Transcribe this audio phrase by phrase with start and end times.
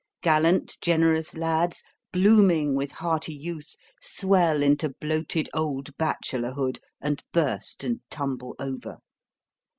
[0.23, 7.99] Gallant generous lads, blooming with hearty youth, swell into bloated old bachelorhood, and burst and
[8.09, 8.97] tumble over.